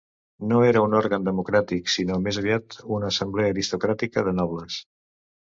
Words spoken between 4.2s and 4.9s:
de nobles.